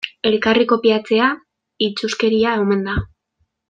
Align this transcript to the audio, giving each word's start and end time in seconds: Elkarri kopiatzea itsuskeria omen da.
Elkarri 0.29 0.65
kopiatzea 0.71 1.29
itsuskeria 1.91 2.59
omen 2.67 2.87
da. 2.91 3.01